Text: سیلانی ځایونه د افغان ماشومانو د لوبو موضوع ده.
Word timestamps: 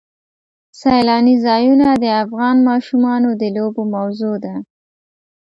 سیلانی 0.79 1.35
ځایونه 1.45 1.87
د 2.03 2.05
افغان 2.23 2.57
ماشومانو 2.69 3.29
د 3.41 3.43
لوبو 3.55 3.81
موضوع 3.95 4.35
ده. 4.45 4.55